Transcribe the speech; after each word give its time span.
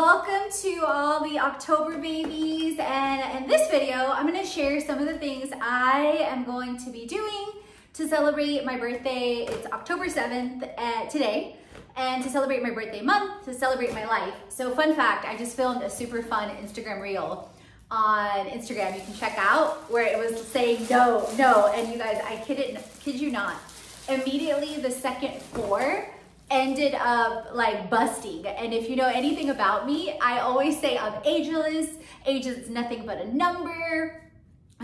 Welcome 0.00 0.52
to 0.62 0.84
all 0.86 1.28
the 1.28 1.40
October 1.40 1.98
babies 1.98 2.76
and 2.78 3.42
in 3.42 3.48
this 3.48 3.68
video 3.68 3.96
I'm 3.96 4.28
going 4.28 4.40
to 4.40 4.48
share 4.48 4.80
some 4.80 5.00
of 5.00 5.06
the 5.06 5.18
things 5.18 5.50
I 5.60 6.24
am 6.30 6.44
going 6.44 6.78
to 6.84 6.90
be 6.90 7.04
doing 7.04 7.46
to 7.94 8.06
celebrate 8.06 8.64
my 8.64 8.78
birthday. 8.78 9.48
It's 9.48 9.66
October 9.72 10.06
7th 10.06 10.70
uh, 10.78 11.06
today 11.06 11.56
and 11.96 12.22
to 12.22 12.30
celebrate 12.30 12.62
my 12.62 12.70
birthday 12.70 13.02
month, 13.02 13.44
to 13.46 13.52
celebrate 13.52 13.92
my 13.92 14.04
life. 14.04 14.34
So 14.50 14.72
fun 14.72 14.94
fact, 14.94 15.24
I 15.24 15.36
just 15.36 15.56
filmed 15.56 15.82
a 15.82 15.90
super 15.90 16.22
fun 16.22 16.50
Instagram 16.58 17.02
reel 17.02 17.52
on 17.90 18.46
Instagram 18.46 18.94
you 18.94 19.02
can 19.02 19.14
check 19.14 19.34
out 19.36 19.90
where 19.90 20.06
it 20.06 20.16
was 20.16 20.46
saying 20.46 20.86
no, 20.88 21.28
no 21.36 21.72
and 21.74 21.92
you 21.92 21.98
guys, 21.98 22.22
I 22.24 22.36
kid, 22.46 22.60
it, 22.60 22.86
kid 23.00 23.16
you 23.16 23.32
not, 23.32 23.56
immediately 24.08 24.76
the 24.76 24.92
second 24.92 25.42
four 25.42 26.08
ended 26.50 26.94
up 26.94 27.50
like 27.52 27.90
busting. 27.90 28.46
And 28.46 28.72
if 28.72 28.88
you 28.88 28.96
know 28.96 29.08
anything 29.08 29.50
about 29.50 29.86
me, 29.86 30.18
I 30.20 30.40
always 30.40 30.78
say 30.78 30.96
I'm 30.98 31.14
ageless. 31.24 31.96
Age 32.26 32.46
is 32.46 32.70
nothing 32.70 33.04
but 33.06 33.18
a 33.18 33.34
number. 33.34 34.22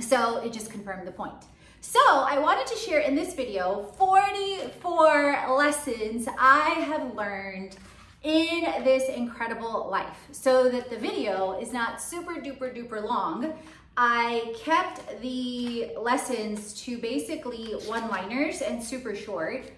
So 0.00 0.38
it 0.38 0.52
just 0.52 0.70
confirmed 0.70 1.06
the 1.06 1.12
point. 1.12 1.44
So 1.80 2.00
I 2.00 2.38
wanted 2.38 2.66
to 2.68 2.76
share 2.76 3.00
in 3.00 3.14
this 3.14 3.34
video 3.34 3.92
44 3.98 5.54
lessons 5.56 6.26
I 6.38 6.70
have 6.70 7.14
learned 7.14 7.76
in 8.22 8.62
this 8.84 9.08
incredible 9.10 9.88
life 9.90 10.16
so 10.32 10.70
that 10.70 10.88
the 10.88 10.96
video 10.96 11.60
is 11.60 11.72
not 11.72 12.00
super 12.00 12.36
duper 12.36 12.74
duper 12.74 13.04
long. 13.04 13.52
I 13.96 14.54
kept 14.58 15.20
the 15.20 15.90
lessons 16.00 16.72
to 16.84 16.98
basically 16.98 17.74
one-liners 17.86 18.62
and 18.62 18.82
super 18.82 19.14
short 19.14 19.70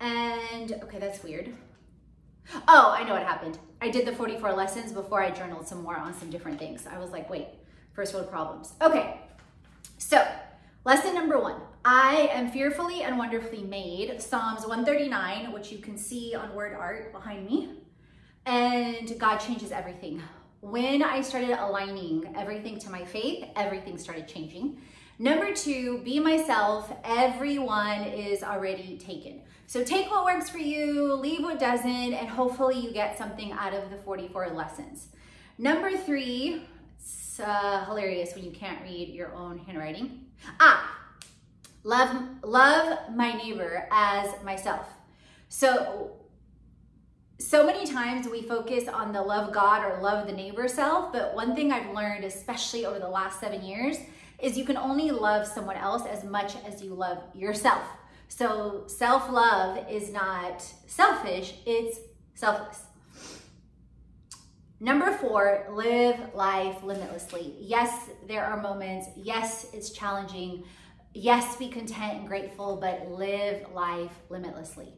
and 0.00 0.72
okay, 0.82 0.98
that's 0.98 1.22
weird. 1.22 1.52
Oh, 2.66 2.94
I 2.96 3.04
know 3.04 3.12
what 3.12 3.22
happened. 3.22 3.58
I 3.80 3.90
did 3.90 4.06
the 4.06 4.12
44 4.12 4.52
lessons 4.54 4.92
before 4.92 5.22
I 5.22 5.30
journaled 5.30 5.68
some 5.68 5.82
more 5.82 5.96
on 5.96 6.14
some 6.14 6.30
different 6.30 6.58
things. 6.58 6.86
I 6.86 6.98
was 6.98 7.10
like, 7.10 7.28
wait, 7.28 7.48
first 7.92 8.14
world 8.14 8.30
problems. 8.30 8.72
Okay, 8.80 9.20
so 9.98 10.26
lesson 10.84 11.14
number 11.14 11.38
one. 11.38 11.60
I 11.84 12.28
am 12.32 12.50
fearfully 12.50 13.02
and 13.02 13.16
wonderfully 13.16 13.62
made. 13.62 14.20
Psalms 14.20 14.66
139, 14.66 15.52
which 15.52 15.70
you 15.70 15.78
can 15.78 15.96
see 15.96 16.34
on 16.34 16.54
word 16.54 16.74
art 16.74 17.12
behind 17.12 17.46
me. 17.46 17.70
And 18.46 19.18
God 19.18 19.38
changes 19.38 19.72
everything. 19.72 20.22
When 20.60 21.02
I 21.02 21.20
started 21.20 21.50
aligning 21.50 22.34
everything 22.36 22.78
to 22.80 22.90
my 22.90 23.04
faith, 23.04 23.44
everything 23.56 23.96
started 23.96 24.26
changing. 24.26 24.80
Number 25.20 25.52
two, 25.52 25.98
be 26.04 26.20
myself. 26.20 26.92
Everyone 27.02 28.02
is 28.02 28.44
already 28.44 28.96
taken. 28.98 29.40
So 29.66 29.82
take 29.82 30.08
what 30.10 30.24
works 30.24 30.48
for 30.48 30.58
you, 30.58 31.12
leave 31.14 31.42
what 31.42 31.58
doesn't, 31.58 31.88
and 31.90 32.28
hopefully 32.28 32.78
you 32.78 32.92
get 32.92 33.18
something 33.18 33.50
out 33.50 33.74
of 33.74 33.90
the 33.90 33.96
44 33.96 34.50
lessons. 34.50 35.08
Number 35.58 35.96
three, 35.96 36.62
it's 37.00 37.40
uh, 37.40 37.84
hilarious 37.86 38.36
when 38.36 38.44
you 38.44 38.52
can't 38.52 38.80
read 38.84 39.08
your 39.08 39.34
own 39.34 39.58
handwriting. 39.58 40.24
Ah, 40.60 40.96
love, 41.82 42.16
love 42.44 42.98
my 43.12 43.32
neighbor 43.32 43.88
as 43.90 44.30
myself. 44.44 44.86
So, 45.48 46.12
so 47.40 47.66
many 47.66 47.86
times 47.86 48.28
we 48.28 48.42
focus 48.42 48.86
on 48.86 49.12
the 49.12 49.22
love 49.22 49.52
God 49.52 49.84
or 49.84 50.00
love 50.00 50.28
the 50.28 50.32
neighbor 50.32 50.68
self, 50.68 51.12
but 51.12 51.34
one 51.34 51.56
thing 51.56 51.72
I've 51.72 51.92
learned, 51.92 52.22
especially 52.22 52.86
over 52.86 53.00
the 53.00 53.08
last 53.08 53.40
seven 53.40 53.64
years, 53.64 53.96
is 54.38 54.56
you 54.56 54.64
can 54.64 54.76
only 54.76 55.10
love 55.10 55.46
someone 55.46 55.76
else 55.76 56.06
as 56.06 56.24
much 56.24 56.54
as 56.66 56.82
you 56.82 56.94
love 56.94 57.18
yourself. 57.34 57.82
So 58.28 58.84
self-love 58.86 59.86
is 59.90 60.12
not 60.12 60.62
selfish, 60.86 61.54
it's 61.66 61.98
selfless. 62.34 62.82
Number 64.80 65.10
four, 65.10 65.66
live 65.72 66.34
life 66.34 66.84
limitlessly. 66.84 67.54
Yes, 67.58 68.10
there 68.28 68.44
are 68.44 68.62
moments. 68.62 69.08
Yes, 69.16 69.66
it's 69.72 69.90
challenging. 69.90 70.62
Yes, 71.14 71.56
be 71.56 71.68
content 71.68 72.18
and 72.18 72.28
grateful, 72.28 72.78
but 72.80 73.10
live 73.10 73.66
life 73.72 74.12
limitlessly. 74.28 74.92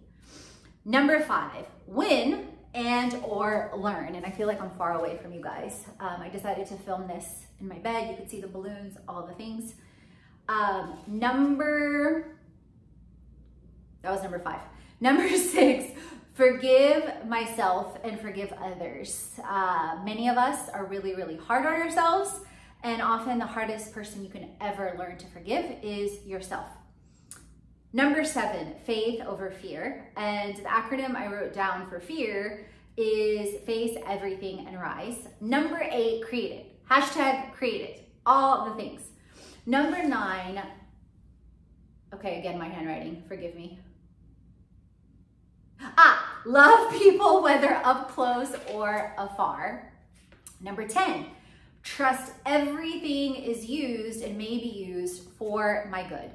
Number 0.84 1.20
five, 1.20 1.64
win 1.86 2.48
and 2.74 3.14
or 3.24 3.70
learn. 3.76 4.14
And 4.14 4.24
I 4.24 4.30
feel 4.30 4.46
like 4.46 4.60
I'm 4.60 4.70
far 4.70 4.98
away 4.98 5.18
from 5.18 5.32
you 5.32 5.42
guys. 5.42 5.84
Um, 5.98 6.20
I 6.20 6.28
decided 6.28 6.66
to 6.68 6.76
film 6.76 7.08
this 7.08 7.46
in 7.60 7.68
my 7.68 7.78
bed. 7.78 8.10
You 8.10 8.16
could 8.16 8.30
see 8.30 8.40
the 8.40 8.48
balloons, 8.48 8.96
all 9.08 9.26
the 9.26 9.34
things. 9.34 9.74
Um, 10.48 10.98
number 11.06 12.36
that 14.02 14.12
was 14.12 14.22
number 14.22 14.38
five. 14.38 14.60
Number 15.02 15.28
six, 15.30 15.92
forgive 16.34 17.26
myself 17.26 17.96
and 18.04 18.20
forgive 18.20 18.52
others. 18.52 19.30
Uh, 19.42 19.98
many 20.04 20.28
of 20.28 20.36
us 20.36 20.68
are 20.68 20.84
really, 20.84 21.14
really 21.14 21.36
hard 21.36 21.64
on 21.64 21.72
ourselves, 21.72 22.40
and 22.82 23.00
often 23.00 23.38
the 23.38 23.46
hardest 23.46 23.94
person 23.94 24.22
you 24.22 24.28
can 24.28 24.50
ever 24.60 24.94
learn 24.98 25.16
to 25.16 25.26
forgive 25.28 25.64
is 25.82 26.22
yourself. 26.26 26.68
Number 27.92 28.24
seven, 28.24 28.74
faith 28.84 29.20
over 29.22 29.50
fear. 29.50 30.10
And 30.16 30.56
the 30.56 30.62
acronym 30.62 31.16
I 31.16 31.26
wrote 31.26 31.52
down 31.52 31.88
for 31.88 32.00
fear 32.00 32.66
is 32.96 33.60
face 33.62 33.96
everything 34.06 34.66
and 34.66 34.80
rise. 34.80 35.26
Number 35.40 35.80
eight, 35.90 36.24
create 36.24 36.52
it. 36.52 36.86
Hashtag 36.88 37.52
create 37.52 37.82
it. 37.82 38.08
All 38.26 38.68
the 38.68 38.76
things. 38.76 39.02
Number 39.66 40.02
nine, 40.02 40.62
okay, 42.14 42.38
again, 42.38 42.58
my 42.58 42.68
handwriting, 42.68 43.22
forgive 43.26 43.54
me. 43.54 43.78
Ah, 45.80 46.40
love 46.44 46.92
people 46.92 47.42
whether 47.42 47.74
up 47.84 48.10
close 48.10 48.52
or 48.72 49.14
afar. 49.18 49.92
Number 50.60 50.86
10, 50.86 51.26
trust 51.82 52.32
everything 52.44 53.34
is 53.34 53.64
used 53.64 54.22
and 54.22 54.36
may 54.36 54.58
be 54.58 54.68
used 54.68 55.22
for 55.38 55.88
my 55.90 56.06
good. 56.06 56.30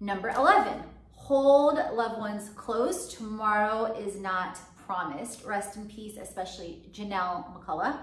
Number 0.00 0.30
11, 0.30 0.82
hold 1.22 1.78
loved 1.94 2.18
ones 2.18 2.50
close. 2.56 3.14
Tomorrow 3.14 3.96
is 3.96 4.16
not 4.16 4.58
promised. 4.86 5.44
Rest 5.44 5.76
in 5.76 5.86
peace, 5.86 6.16
especially 6.20 6.82
Janelle 6.92 7.46
McCullough. 7.54 7.96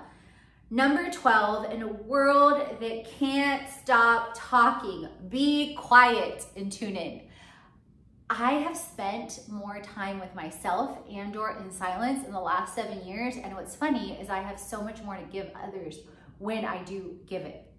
Number 0.71 1.11
12, 1.11 1.73
in 1.73 1.81
a 1.81 1.87
world 1.87 2.79
that 2.79 3.11
can't 3.19 3.67
stop 3.69 4.31
talking, 4.35 5.09
be 5.27 5.75
quiet 5.75 6.45
and 6.55 6.71
tune 6.71 6.95
in. 6.95 7.21
I 8.29 8.53
have 8.53 8.77
spent 8.77 9.41
more 9.49 9.81
time 9.81 10.19
with 10.19 10.33
myself 10.33 10.99
and 11.11 11.35
or 11.35 11.57
in 11.57 11.71
silence 11.71 12.25
in 12.25 12.31
the 12.31 12.39
last 12.39 12.73
seven 12.73 13.05
years. 13.05 13.35
And 13.35 13.53
what's 13.53 13.75
funny 13.75 14.13
is 14.13 14.29
I 14.29 14.39
have 14.39 14.59
so 14.59 14.81
much 14.81 15.01
more 15.01 15.17
to 15.17 15.23
give 15.23 15.49
others 15.61 15.97
when 16.37 16.63
I 16.63 16.83
do 16.83 17.17
give 17.27 17.41
it. 17.41 17.69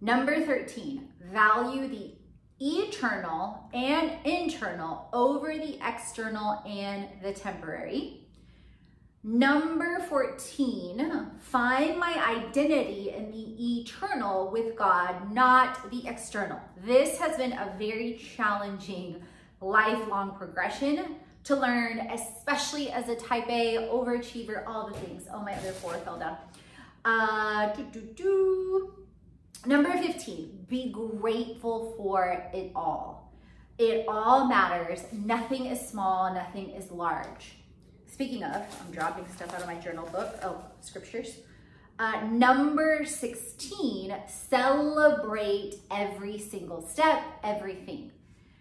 Number 0.00 0.44
13, 0.44 1.10
value 1.30 1.86
the 1.86 2.14
eternal 2.60 3.68
and 3.72 4.12
internal 4.24 5.08
over 5.12 5.54
the 5.54 5.78
external 5.86 6.62
and 6.66 7.08
the 7.22 7.32
temporary. 7.32 8.20
Number 9.22 10.00
14, 10.08 11.32
find 11.40 11.98
my 11.98 12.44
identity 12.46 13.10
in 13.10 13.30
the 13.30 13.80
eternal 13.80 14.50
with 14.50 14.76
God, 14.76 15.32
not 15.32 15.90
the 15.90 16.06
external. 16.06 16.58
This 16.84 17.18
has 17.18 17.36
been 17.36 17.52
a 17.52 17.74
very 17.78 18.18
challenging 18.36 19.22
lifelong 19.60 20.36
progression 20.36 21.16
to 21.44 21.56
learn, 21.56 21.98
especially 22.10 22.90
as 22.90 23.08
a 23.08 23.14
type 23.16 23.48
A, 23.48 23.88
overachiever, 23.90 24.66
all 24.66 24.88
the 24.88 24.94
things. 25.00 25.26
Oh, 25.32 25.42
my 25.42 25.54
other 25.54 25.72
four 25.72 25.94
fell 25.98 26.18
down. 26.18 26.36
Uh, 27.04 27.74
doo 27.74 27.84
-doo 27.92 28.14
-doo. 28.14 28.99
Number 29.66 29.92
15, 29.92 30.66
be 30.68 30.90
grateful 30.90 31.92
for 31.98 32.50
it 32.54 32.72
all. 32.74 33.30
It 33.78 34.06
all 34.08 34.46
matters. 34.46 35.04
Nothing 35.12 35.66
is 35.66 35.86
small, 35.86 36.32
nothing 36.32 36.70
is 36.70 36.90
large. 36.90 37.56
Speaking 38.06 38.42
of, 38.42 38.62
I'm 38.80 38.92
dropping 38.92 39.26
stuff 39.28 39.54
out 39.54 39.60
of 39.60 39.66
my 39.66 39.76
journal 39.76 40.06
book. 40.06 40.38
Oh, 40.42 40.64
scriptures. 40.80 41.36
Uh, 41.98 42.22
number 42.30 43.04
16, 43.04 44.14
celebrate 44.26 45.74
every 45.90 46.38
single 46.38 46.80
step, 46.80 47.22
everything. 47.44 48.12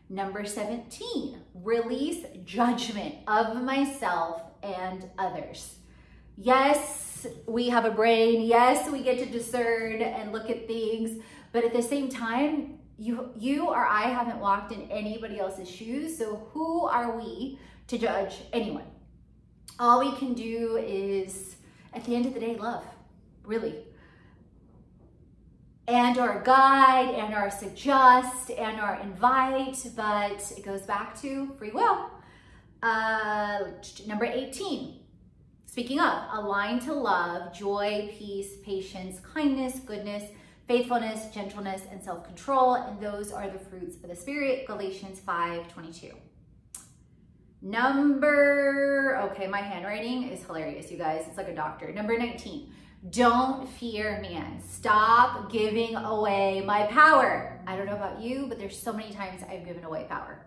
Number 0.10 0.44
17, 0.44 1.38
release 1.64 2.26
judgment 2.44 3.16
of 3.26 3.62
myself 3.64 4.42
and 4.62 5.10
others. 5.18 5.76
Yes, 6.42 7.28
we 7.46 7.68
have 7.68 7.84
a 7.84 7.92
brain. 7.92 8.44
Yes, 8.44 8.90
we 8.90 9.04
get 9.04 9.20
to 9.20 9.26
discern 9.26 10.02
and 10.02 10.32
look 10.32 10.50
at 10.50 10.68
things. 10.68 11.22
But 11.52 11.66
at 11.66 11.74
the 11.74 11.82
same 11.82 12.08
time, 12.08 12.80
you, 12.98 13.32
you 13.38 13.68
or 13.68 13.86
I 13.86 14.04
haven't 14.04 14.40
walked 14.40 14.72
in 14.72 14.90
anybody 14.90 15.38
else's 15.38 15.70
shoes. 15.70 16.18
So 16.18 16.48
who 16.54 16.86
are 16.86 17.18
we 17.18 17.60
to 17.88 17.98
judge 17.98 18.36
anyone? 18.54 18.86
All 19.80 20.00
we 20.00 20.16
can 20.18 20.34
do 20.34 20.78
is, 20.78 21.58
at 21.94 22.06
the 22.06 22.16
end 22.16 22.26
of 22.26 22.34
the 22.34 22.40
day, 22.40 22.56
love, 22.56 22.86
really 23.44 23.76
and 25.90 26.20
our 26.20 26.44
guide 26.44 27.16
and 27.16 27.34
our 27.34 27.50
suggest 27.50 28.52
and 28.52 28.80
our 28.80 29.00
invite, 29.02 29.84
but 29.96 30.54
it 30.56 30.64
goes 30.64 30.84
back 30.84 31.20
to 31.20 31.52
free 31.58 31.72
will. 31.72 32.12
Uh, 32.84 33.62
number 34.06 34.24
18, 34.24 34.99
speaking 35.70 36.00
of, 36.00 36.24
align 36.34 36.80
to 36.80 36.94
love, 36.94 37.54
joy, 37.54 38.12
peace, 38.18 38.58
patience, 38.64 39.20
kindness, 39.20 39.80
goodness, 39.86 40.24
faithfulness, 40.68 41.32
gentleness, 41.32 41.84
and 41.92 42.04
self-control, 42.04 42.74
and 42.74 43.00
those 43.00 43.32
are 43.32 43.48
the 43.52 43.60
fruits 43.60 43.96
of 43.98 44.10
the 44.10 44.16
Spirit, 44.16 44.66
Galatians 44.66 45.20
5, 45.20 45.72
22. 45.72 46.12
Number, 47.62 49.20
okay, 49.32 49.46
my 49.46 49.60
handwriting 49.60 50.24
is 50.24 50.44
hilarious, 50.44 50.92
you 50.92 50.98
guys. 50.98 51.26
It's 51.28 51.38
like 51.38 51.50
a 51.50 51.56
doctor. 51.56 51.94
Number 51.94 52.18
19, 52.18 52.74
don't 53.12 53.70
fear 53.70 54.20
man. 54.22 54.62
Stop 54.68 55.52
giving 55.52 55.96
away 55.96 56.64
my 56.66 56.88
power. 56.88 57.62
I 57.68 57.76
don't 57.76 57.86
know 57.86 57.96
about 57.96 58.22
you, 58.22 58.48
but 58.48 58.58
there's 58.58 58.78
so 58.78 58.92
many 58.92 59.14
times 59.14 59.44
I've 59.48 59.66
given 59.66 59.84
away 59.84 60.08
power. 60.10 60.46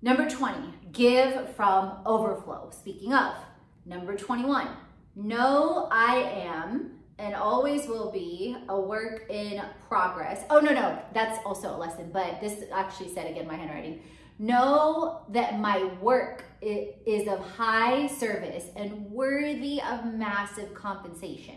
Number 0.00 0.28
20, 0.28 0.58
give 0.92 1.54
from 1.56 1.98
overflow. 2.06 2.70
Speaking 2.72 3.12
of, 3.12 3.34
number 3.84 4.16
21, 4.16 4.68
know 5.16 5.88
I 5.90 6.16
am 6.16 6.98
and 7.18 7.34
always 7.34 7.86
will 7.86 8.10
be 8.10 8.56
a 8.68 8.80
work 8.80 9.30
in 9.30 9.62
progress. 9.88 10.44
Oh, 10.50 10.60
no, 10.60 10.72
no, 10.72 10.98
that's 11.14 11.38
also 11.44 11.76
a 11.76 11.78
lesson, 11.78 12.10
but 12.12 12.40
this 12.40 12.64
actually 12.72 13.12
said 13.14 13.30
again, 13.30 13.46
my 13.46 13.54
handwriting. 13.54 14.00
Know 14.38 15.20
that 15.28 15.60
my 15.60 15.84
work 16.00 16.44
is 16.60 17.28
of 17.28 17.38
high 17.40 18.08
service 18.08 18.64
and 18.74 19.10
worthy 19.10 19.80
of 19.82 20.06
massive 20.14 20.74
compensation. 20.74 21.56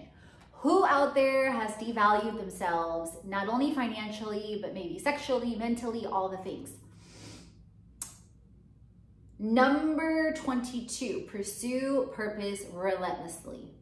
Who 0.52 0.86
out 0.86 1.16
there 1.16 1.52
has 1.52 1.72
devalued 1.72 2.38
themselves, 2.38 3.12
not 3.24 3.48
only 3.48 3.74
financially, 3.74 4.60
but 4.62 4.74
maybe 4.74 5.00
sexually, 5.00 5.56
mentally, 5.56 6.06
all 6.06 6.30
the 6.30 6.38
things? 6.38 6.72
Number 9.46 10.34
22, 10.34 11.28
pursue 11.28 12.10
purpose 12.16 12.62
relentlessly. 12.74 13.76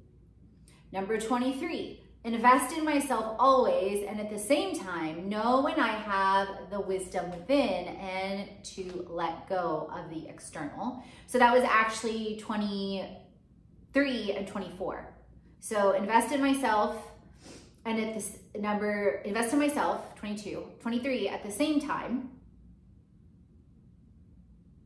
Number 0.92 1.18
23, 1.18 2.02
invest 2.26 2.78
in 2.78 2.84
myself 2.84 3.38
always 3.40 4.06
and 4.06 4.20
at 4.20 4.30
the 4.30 4.38
same 4.38 4.78
time 4.78 5.30
know 5.30 5.62
when 5.62 5.80
I 5.80 5.88
have 5.88 6.50
the 6.70 6.82
wisdom 6.82 7.32
within 7.32 7.88
and 7.96 8.50
to 8.76 9.08
let 9.10 9.48
go 9.48 9.90
of 9.90 10.10
the 10.14 10.28
external. 10.28 11.02
So 11.28 11.40
that 11.40 11.54
was 11.54 11.64
actually 11.64 12.36
23 12.42 14.34
and 14.34 14.46
24. 14.46 15.14
So 15.62 15.94
invest 15.94 16.34
in 16.34 16.42
myself 16.42 16.98
and 17.86 18.02
at 18.02 18.14
this 18.14 18.40
number, 18.60 19.22
invest 19.24 19.54
in 19.54 19.60
myself, 19.60 20.14
22, 20.16 20.62
23 20.82 21.30
at 21.30 21.42
the 21.42 21.52
same 21.52 21.80
time. 21.80 22.32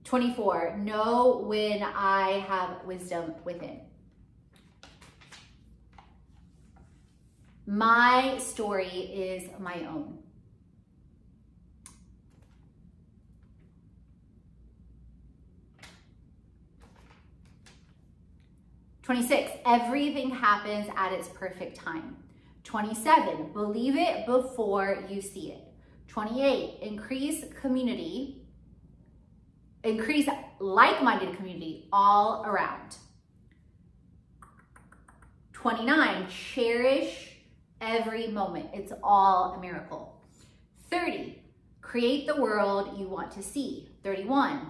24, 0.07 0.77
know 0.77 1.43
when 1.45 1.83
I 1.83 2.45
have 2.47 2.85
wisdom 2.85 3.33
within. 3.43 3.81
My 7.65 8.37
story 8.37 8.87
is 8.87 9.49
my 9.59 9.85
own. 9.89 10.19
Twenty-six, 19.03 19.51
everything 19.65 20.29
happens 20.29 20.87
at 20.95 21.11
its 21.11 21.27
perfect 21.27 21.75
time. 21.75 22.15
27, 22.63 23.51
believe 23.51 23.97
it 23.97 24.25
before 24.25 25.03
you 25.09 25.21
see 25.21 25.51
it. 25.51 25.63
28, 26.07 26.79
increase 26.81 27.43
community, 27.61 28.36
increase 29.87 30.27
like-minded 30.59 31.35
community 31.35 31.87
all 31.91 32.43
around. 32.45 32.97
29, 35.53 36.27
cherish 36.29 37.37
every 37.81 38.27
moment. 38.27 38.69
It's 38.73 38.91
all 39.01 39.53
a 39.53 39.61
miracle. 39.61 40.21
30, 40.89 41.41
create 41.81 42.27
the 42.27 42.39
world 42.39 42.97
you 42.99 43.07
want 43.07 43.31
to 43.31 43.43
see. 43.43 43.89
31, 44.03 44.67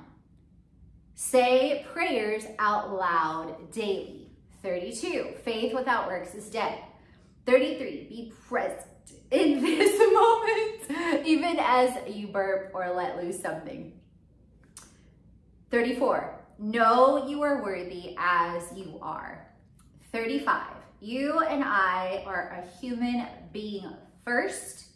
say 1.16 1.86
prayers 1.94 2.46
out 2.60 2.94
loud 2.94 3.72
daily. 3.72 4.32
32, 4.64 5.36
faith 5.44 5.74
without 5.74 6.08
works 6.08 6.34
is 6.34 6.50
dead. 6.50 6.80
33, 7.46 8.08
be 8.10 8.34
present 8.48 8.88
in 9.32 9.62
this 9.64 10.00
moment, 10.00 11.26
even 11.26 11.58
as 11.60 11.96
you 12.08 12.28
burp 12.28 12.72
or 12.74 12.92
let 12.94 13.22
loose 13.24 13.42
something. 13.42 13.94
34, 15.70 16.46
know 16.60 17.28
you 17.28 17.42
are 17.44 17.62
worthy 17.62 18.16
as 18.18 18.64
you 18.76 18.98
are. 19.02 19.48
35, 20.12 20.64
you 21.02 21.40
and 21.40 21.64
I 21.64 22.24
are 22.26 22.64
a 22.64 22.80
human 22.80 23.28
being 23.52 23.94
first, 24.24 24.88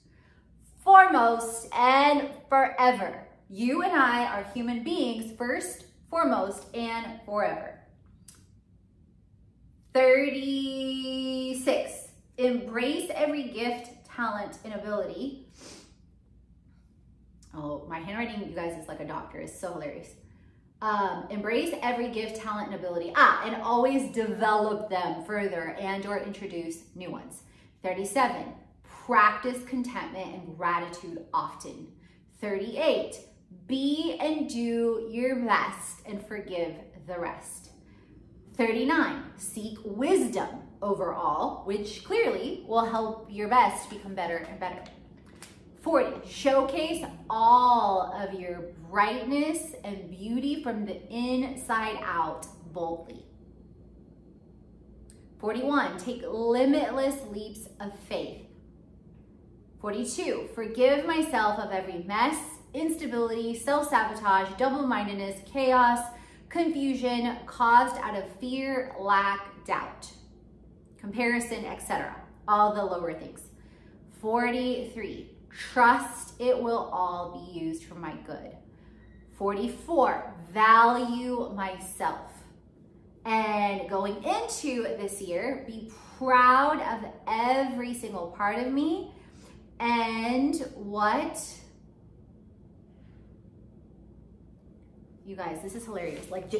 foremost, 0.83 1.67
and 1.73 2.29
forever. 2.47 3.27
You 3.49 3.83
and 3.83 3.91
I 3.91 4.25
are 4.25 4.43
human 4.53 4.83
beings 4.83 5.35
first, 5.37 5.85
foremost, 6.09 6.73
and 6.73 7.19
forever. 7.25 7.79
36. 9.93 11.91
Embrace 12.37 13.11
every 13.13 13.43
gift, 13.49 14.05
talent, 14.05 14.57
and 14.63 14.73
ability. 14.73 15.47
Oh, 17.53 17.85
my 17.89 17.99
handwriting, 17.99 18.49
you 18.49 18.55
guys, 18.55 18.81
is 18.81 18.87
like 18.87 19.01
a 19.01 19.05
doctor. 19.05 19.39
It's 19.39 19.59
so 19.59 19.73
hilarious. 19.73 20.07
Um, 20.81 21.27
embrace 21.29 21.75
every 21.83 22.09
gift, 22.09 22.37
talent, 22.37 22.71
and 22.71 22.75
ability. 22.75 23.13
Ah, 23.15 23.43
and 23.45 23.61
always 23.61 24.11
develop 24.11 24.89
them 24.89 25.23
further 25.25 25.75
and 25.79 26.05
or 26.07 26.17
introduce 26.17 26.79
new 26.95 27.11
ones. 27.11 27.43
37, 27.83 28.45
practice 28.83 29.63
contentment 29.65 30.33
and 30.33 30.57
gratitude 30.57 31.25
often. 31.33 31.87
38, 32.39 33.15
be 33.67 34.17
and 34.19 34.49
do 34.49 35.07
your 35.11 35.35
best 35.45 35.99
and 36.07 36.25
forgive 36.25 36.73
the 37.05 37.19
rest. 37.19 37.69
39, 38.57 39.23
seek 39.37 39.77
wisdom 39.83 40.49
overall, 40.81 41.63
which 41.65 42.03
clearly 42.03 42.63
will 42.67 42.85
help 42.85 43.27
your 43.29 43.47
best 43.47 43.89
become 43.89 44.15
better 44.15 44.37
and 44.37 44.59
better. 44.59 44.83
40, 45.81 46.29
showcase 46.29 47.03
all 47.29 48.13
of 48.15 48.39
your 48.39 48.61
brightness 48.89 49.73
and 49.83 50.09
beauty 50.11 50.61
from 50.61 50.85
the 50.85 51.01
inside 51.11 51.97
out 52.03 52.45
boldly. 52.71 53.25
41, 55.39 55.97
take 55.97 56.23
limitless 56.27 57.15
leaps 57.31 57.67
of 57.79 57.97
faith. 58.07 58.43
42, 59.79 60.49
forgive 60.53 61.07
myself 61.07 61.57
of 61.57 61.71
every 61.71 62.03
mess, 62.03 62.37
instability, 62.75 63.57
self-sabotage, 63.57 64.55
double-mindedness, 64.59 65.41
chaos, 65.51 65.99
confusion 66.49 67.37
caused 67.47 67.95
out 67.97 68.15
of 68.15 68.29
fear, 68.35 68.93
lack, 68.99 69.65
doubt, 69.65 70.11
comparison, 70.99 71.65
etc. 71.65 72.15
All 72.47 72.75
the 72.75 72.85
lower 72.85 73.13
things. 73.13 73.41
43, 74.21 75.31
Trust 75.73 76.33
it 76.39 76.59
will 76.61 76.89
all 76.91 77.45
be 77.45 77.59
used 77.59 77.83
for 77.83 77.95
my 77.95 78.13
good. 78.25 78.55
44, 79.33 80.33
value 80.51 81.51
myself. 81.55 82.31
And 83.25 83.89
going 83.89 84.23
into 84.23 84.83
this 84.97 85.21
year, 85.21 85.63
be 85.67 85.91
proud 86.17 86.81
of 86.81 87.09
every 87.27 87.93
single 87.93 88.27
part 88.37 88.59
of 88.59 88.71
me. 88.71 89.11
And 89.79 90.55
what? 90.75 91.43
You 95.25 95.35
guys 95.35 95.59
this 95.63 95.75
is 95.75 95.85
hilarious. 95.85 96.29
Like 96.29 96.51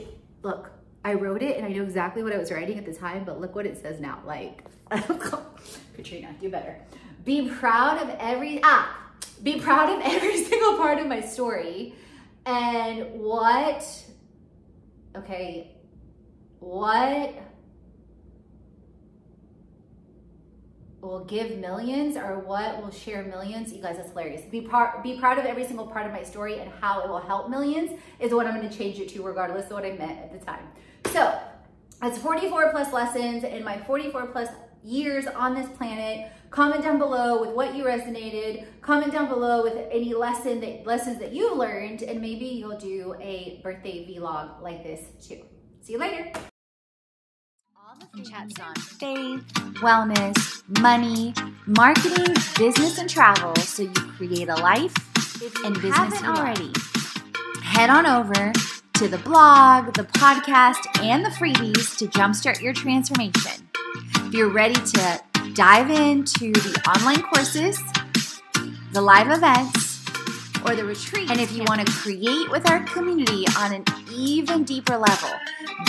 look 0.44 0.72
i 1.04 1.14
wrote 1.14 1.42
it 1.44 1.58
and 1.58 1.66
i 1.66 1.70
know 1.70 1.84
exactly 1.84 2.24
what 2.24 2.34
i 2.34 2.38
was 2.38 2.52
writing 2.52 2.78
at 2.78 2.86
the 2.86 2.94
time 2.94 3.24
but 3.24 3.40
look 3.40 3.56
what 3.56 3.66
it 3.66 3.80
says 3.80 4.00
now. 4.00 4.20
Like 4.26 4.64
katrina 5.96 6.34
do 6.40 6.50
better. 6.50 6.78
Be 7.26 7.50
proud 7.50 8.02
of 8.02 8.10
every 8.20 8.60
ah 8.64 8.98
be 9.44 9.60
proud 9.60 9.90
of 9.90 10.02
every 10.04 10.38
single 10.44 10.78
part 10.78 11.00
of 11.00 11.08
my 11.08 11.22
story. 11.22 11.96
And 12.46 13.08
what 13.14 13.86
okay 15.16 15.76
what 16.60 17.36
will 21.02 21.26
give 21.26 21.58
millions 21.58 22.16
or 22.16 22.40
what 22.40 22.82
will 22.82 22.92
share 22.92 23.24
millions? 23.24 23.74
You 23.74 23.82
guys 23.82 23.98
that's 23.98 24.10
hilarious. 24.10 24.44
Be 24.44 24.62
part 24.62 25.04
be 25.04 25.18
proud 25.18 25.40
of 25.40 25.46
every 25.46 25.66
single 25.66 25.88
part 25.88 26.06
of 26.06 26.12
my 26.12 26.24
story 26.24 26.60
and 26.60 26.72
how 26.80 27.02
it 27.02 27.10
will 27.10 27.20
help 27.20 27.50
millions 27.50 27.92
is 28.20 28.34
what 28.34 28.46
i'm 28.46 28.56
going 28.56 28.68
to 28.68 28.76
change 28.76 29.00
it 29.00 29.10
to 29.10 29.24
regardless 29.24 29.66
of 29.66 29.72
what 29.72 29.86
i 29.86 29.92
meant 29.92 30.20
at 30.20 30.32
the 30.32 30.46
time. 30.46 30.66
So 31.12 31.40
that's 32.00 32.18
44 32.18 32.72
plus 32.72 32.94
lessons. 32.94 33.44
In 33.44 33.64
my 33.64 33.78
44 33.78 34.28
plus 34.28 34.50
years 34.84 35.28
on 35.28 35.56
this 35.56 35.70
planet 35.78 36.32
comment 36.50 36.82
down 36.84 36.98
below 36.98 37.42
with 37.42 37.52
what 37.52 37.76
you 37.76 37.84
resonated 37.84 38.66
comment 38.82 39.12
down 39.12 39.28
below 39.28 39.64
with 39.64 39.76
any 39.92 40.14
lesson 40.14 40.60
that 40.60 40.86
lessons 40.86 41.20
that 41.20 41.34
you've 41.34 41.58
learned 41.58 42.02
and 42.04 42.20
maybe 42.22 42.46
you'll 42.46 42.78
do 42.78 43.16
a 43.22 43.60
birthday 43.64 44.06
vlog 44.06 44.62
like 44.62 44.84
this 44.84 45.02
too 45.26 45.42
see 45.82 45.94
you 45.94 46.00
later 46.00 46.32
All 47.78 47.96
the 48.16 48.24
chats 48.24 48.60
on 48.60 48.76
faith, 48.76 49.44
wellness, 49.82 50.64
money, 50.82 51.34
marketing, 51.68 52.34
business, 52.58 52.98
and 52.98 53.10
travel 53.10 53.56
so 53.58 53.84
you 53.84 53.92
create 53.92 54.50
a 54.50 54.56
life 54.56 54.94
and 55.66 55.76
business 55.82 56.24
already. 56.24 56.72
Head 57.64 57.90
on 57.90 58.06
over 58.06 58.52
to 58.96 59.08
the 59.08 59.18
blog, 59.20 59.94
the 59.96 60.04
podcast, 60.04 60.78
and 61.02 61.26
the 61.26 61.30
freebies 61.30 61.98
to 61.98 62.08
jumpstart 62.08 62.62
your 62.62 62.74
transformation. 62.74 63.71
If 64.32 64.38
you're 64.38 64.48
ready 64.48 64.76
to 64.76 65.22
dive 65.56 65.90
into 65.90 66.54
the 66.54 66.82
online 66.88 67.22
courses, 67.22 67.78
the 68.94 69.02
live 69.02 69.30
events, 69.30 70.06
or 70.66 70.74
the 70.74 70.86
retreat. 70.86 71.30
And 71.30 71.42
if 71.42 71.52
you 71.52 71.66
want 71.68 71.86
to 71.86 71.92
create 71.92 72.50
with 72.50 72.66
our 72.72 72.82
community 72.86 73.44
on 73.58 73.74
an 73.74 73.84
even 74.10 74.64
deeper 74.64 74.96
level, 74.96 75.32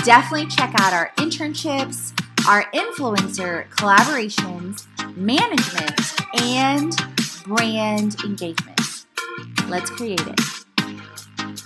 definitely 0.05 0.49
check 0.49 0.75
out 0.81 0.93
our 0.93 1.13
internships, 1.19 2.13
our 2.49 2.65
influencer 2.73 3.69
collaborations, 3.69 4.89
management, 5.17 6.01
and 6.43 6.97
brand 7.45 8.17
engagement. 8.25 9.07
Let's 9.69 9.89
create 9.89 10.27
it. 10.27 10.62